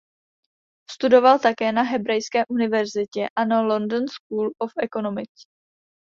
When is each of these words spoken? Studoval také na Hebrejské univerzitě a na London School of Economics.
Studoval 0.91 1.39
také 1.39 1.71
na 1.71 1.81
Hebrejské 1.83 2.45
univerzitě 2.45 3.27
a 3.35 3.45
na 3.45 3.61
London 3.61 4.05
School 4.07 4.49
of 4.59 4.71
Economics. 4.83 5.45